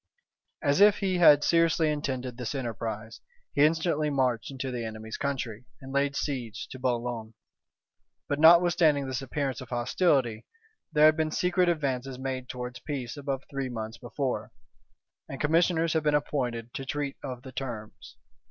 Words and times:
As 0.63 0.81
if 0.81 0.97
he 0.97 1.19
had 1.19 1.43
seriously 1.43 1.91
intended 1.91 2.35
this 2.35 2.55
enterprise, 2.55 3.21
he 3.53 3.63
instantly 3.63 4.09
marched 4.09 4.49
into 4.49 4.71
the 4.71 4.83
enemy's 4.83 5.15
country, 5.15 5.65
and 5.79 5.93
laid 5.93 6.15
siege 6.15 6.67
to 6.71 6.79
Boulogne: 6.79 7.35
but 8.27 8.39
notwithstanding 8.39 9.05
this 9.05 9.21
appearance 9.21 9.61
of 9.61 9.69
hostility, 9.69 10.47
there 10.91 11.05
had 11.05 11.15
been 11.15 11.29
secret 11.29 11.69
advances 11.69 12.17
made 12.17 12.49
towards 12.49 12.79
peace 12.79 13.15
above 13.15 13.43
three 13.47 13.69
months 13.69 13.99
before; 13.99 14.51
and 15.29 15.39
commissioners 15.39 15.93
had 15.93 16.01
been 16.01 16.15
appointed 16.15 16.73
to 16.73 16.83
treat 16.83 17.15
of 17.23 17.43
the 17.43 17.51
terms. 17.51 18.15